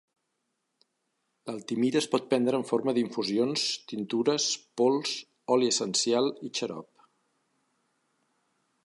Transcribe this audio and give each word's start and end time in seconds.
L'altimira 1.49 1.99
es 1.99 2.07
pot 2.13 2.25
prendre 2.31 2.59
en 2.61 2.65
forma 2.69 2.95
d'infusions, 2.99 3.65
tintures, 3.93 4.47
pols, 4.81 5.13
oli 5.57 5.71
essencial 5.75 6.33
i 6.49 6.53
xarop. 6.61 7.07